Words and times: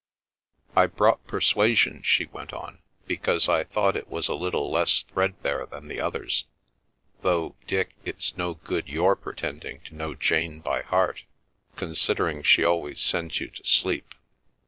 "I 0.75 0.87
brought 0.87 1.27
Persuasion," 1.27 2.01
she 2.01 2.25
went 2.25 2.53
on, 2.53 2.79
"because 3.05 3.47
I 3.47 3.63
thought 3.63 3.95
it 3.95 4.09
was 4.09 4.27
a 4.27 4.33
little 4.33 4.71
less 4.71 5.03
threadbare 5.03 5.67
than 5.67 5.89
the 5.89 5.99
others—though, 6.01 7.55
Dick, 7.67 7.91
it's 8.03 8.35
no 8.35 8.55
good 8.55 8.89
your 8.89 9.15
pretending 9.15 9.79
to 9.81 9.95
know 9.95 10.15
Jane 10.15 10.59
by 10.59 10.81
heart, 10.81 11.25
considering 11.75 12.37
that 12.37 12.47
she 12.47 12.63
always 12.63 12.99
sends 12.99 13.39
you 13.39 13.49
to 13.49 13.63
sleep!" 13.63 14.15